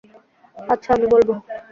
আচ্ছা, 0.57 0.89
আমি 0.93 1.07
বলব। 1.07 1.29